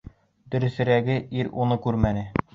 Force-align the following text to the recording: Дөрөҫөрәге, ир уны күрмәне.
Дөрөҫөрәге, 0.55 1.19
ир 1.43 1.53
уны 1.67 1.79
күрмәне. 1.87 2.27